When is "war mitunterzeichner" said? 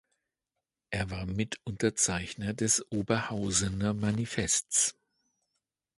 1.11-2.55